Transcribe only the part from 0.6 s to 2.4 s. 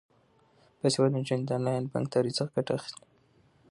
باسواده نجونې د انلاین بانکدارۍ